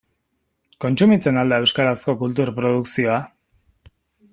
Kontsumitzen 0.85 1.37
al 1.43 1.53
da 1.55 1.59
euskarazko 1.65 2.17
kultur 2.25 2.53
produkzioa? 2.61 3.23